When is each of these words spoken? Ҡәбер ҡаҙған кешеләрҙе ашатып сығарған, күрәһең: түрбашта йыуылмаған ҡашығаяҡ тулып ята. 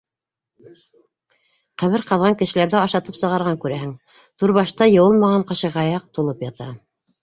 Ҡәбер 1.83 2.05
ҡаҙған 2.09 2.39
кешеләрҙе 2.41 2.77
ашатып 2.81 3.21
сығарған, 3.23 3.63
күрәһең: 3.69 3.95
түрбашта 4.19 4.93
йыуылмаған 4.99 5.51
ҡашығаяҡ 5.55 6.15
тулып 6.21 6.49
ята. 6.53 6.75